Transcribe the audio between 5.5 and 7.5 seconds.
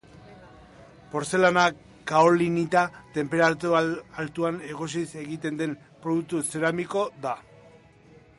den produktu zeramiko da